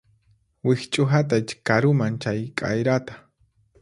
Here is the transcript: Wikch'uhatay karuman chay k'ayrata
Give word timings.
Wikch'uhatay 0.65 1.45
karuman 1.67 2.13
chay 2.23 2.39
k'ayrata 2.57 3.13